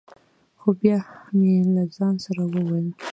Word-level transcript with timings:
خو 0.59 0.69
بیا 0.79 0.97
مې 1.37 1.53
له 1.75 1.83
ځان 1.95 2.15
سره 2.25 2.41
ویل: 2.51 2.87